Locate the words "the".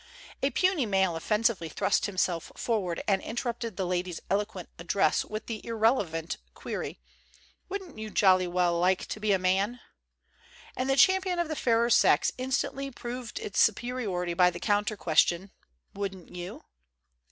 3.77-3.85, 5.45-5.63, 10.89-10.95, 11.49-11.55, 14.49-14.59